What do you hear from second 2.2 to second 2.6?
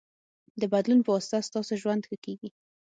کېږي.